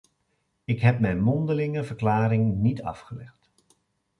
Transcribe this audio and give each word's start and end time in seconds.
Ik 0.63 0.81
heb 0.81 0.99
mijn 0.99 1.21
mondelinge 1.21 1.83
verklaring 1.83 2.55
niet 2.55 2.83
afgelegd. 2.83 3.51